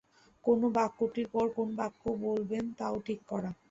কোন 0.43 0.59
বাক্যটির 0.71 1.27
পর 1.27 1.45
কোন 1.55 1.69
বাক্য 1.75 2.03
বলবেন 2.21 2.63
তাও 2.77 2.95
ঠিক 3.05 3.19
করা। 3.27 3.51